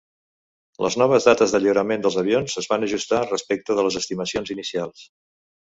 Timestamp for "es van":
2.63-2.87